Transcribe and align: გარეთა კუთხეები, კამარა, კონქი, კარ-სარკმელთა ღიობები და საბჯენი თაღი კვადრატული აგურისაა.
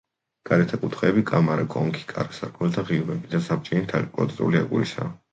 გარეთა 0.49 0.77
კუთხეები, 0.83 1.23
კამარა, 1.31 1.65
კონქი, 1.73 2.01
კარ-სარკმელთა 2.11 2.83
ღიობები 2.87 3.29
და 3.33 3.41
საბჯენი 3.49 3.85
თაღი 3.91 4.09
კვადრატული 4.17 4.61
აგურისაა. 4.63 5.11